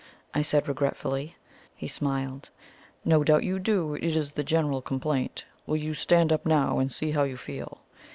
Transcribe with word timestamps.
I 0.33 0.41
said 0.41 0.67
regretfully. 0.67 1.35
He 1.75 1.87
smiled. 1.87 2.49
"No 3.05 3.23
doubt 3.23 3.43
you 3.43 3.59
do. 3.59 3.93
It 3.93 4.15
is 4.15 4.31
the 4.31 4.43
general 4.43 4.81
complaint. 4.81 5.45
Will 5.67 5.77
you 5.77 5.93
stand 5.93 6.33
up 6.33 6.43
now 6.43 6.79
and 6.79 6.91
see 6.91 7.11
how 7.11 7.21
you 7.21 7.37
feel?" 7.37 7.81